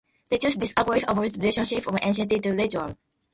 [0.29, 2.97] They thus disagreed about the relationship of anxiety to ritual.